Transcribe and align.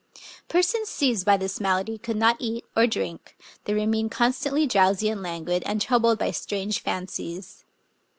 Persons 0.47 0.89
seized 0.89 1.27
by 1.27 1.37
this 1.37 1.61
malady 1.61 1.99
could 1.99 2.17
not 2.17 2.35
eat 2.39 2.65
or 2.75 2.87
drink; 2.87 3.37
they 3.65 3.73
remained 3.75 4.09
constantly 4.09 4.65
drowsy 4.65 5.09
and 5.09 5.21
languid, 5.21 5.61
and 5.63 5.79
troubled 5.79 6.17
by 6.17 6.31
strange 6.31 6.79
fancies. 6.81 7.63